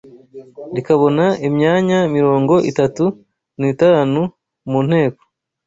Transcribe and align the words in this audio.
rikabona 0.75 1.25
imyanya 1.47 1.99
mirongo 2.15 2.53
itatu 2.71 3.05
nitanu 3.59 4.21
mu 4.69 4.79
nteko 4.87 5.21